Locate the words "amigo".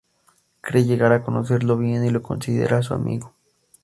2.95-3.35